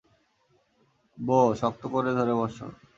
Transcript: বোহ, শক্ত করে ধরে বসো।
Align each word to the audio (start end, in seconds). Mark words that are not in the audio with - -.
বোহ, 1.17 1.47
শক্ত 1.53 1.81
করে 1.93 2.11
ধরে 2.17 2.33
বসো। 2.39 2.67